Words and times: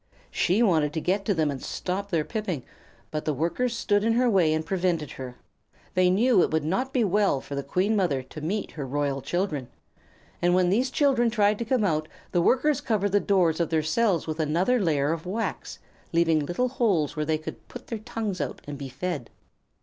She 0.31 0.63
wanted 0.63 0.93
to 0.93 0.99
get 0.99 1.25
to 1.25 1.33
them 1.35 1.51
and 1.51 1.61
stop 1.61 2.09
their 2.09 2.25
piping, 2.25 2.63
but 3.11 3.23
the 3.25 3.35
Workers 3.35 3.77
stood 3.77 4.03
in 4.03 4.13
her 4.13 4.27
way 4.27 4.51
and 4.51 4.65
prevented 4.65 5.11
her. 5.11 5.35
They 5.93 6.09
knew 6.09 6.41
it 6.41 6.49
would 6.49 6.63
not 6.63 6.91
be 6.91 7.03
well 7.03 7.39
for 7.39 7.53
the 7.53 7.61
Queen 7.61 7.95
Mother 7.95 8.23
to 8.23 8.41
meet 8.41 8.71
her 8.71 8.85
royal 8.87 9.21
children, 9.21 9.67
and 10.41 10.55
when 10.55 10.71
these 10.71 10.89
children 10.89 11.29
tried 11.29 11.59
to 11.59 11.65
come 11.65 11.83
out 11.83 12.07
the 12.31 12.41
Workers 12.41 12.81
covered 12.81 13.11
the 13.11 13.19
doors 13.19 13.59
of 13.59 13.69
their 13.69 13.83
cells 13.83 14.25
with 14.25 14.39
another 14.39 14.79
layer 14.79 15.11
of 15.11 15.27
wax, 15.27 15.77
leaving 16.13 16.47
little 16.47 16.69
holes 16.69 17.15
where 17.15 17.23
they 17.27 17.37
could 17.37 17.67
put 17.67 17.81
out 17.83 17.87
their 17.89 17.99
tongues 17.99 18.41
and 18.41 18.79
be 18.79 18.89
fed. 18.89 19.29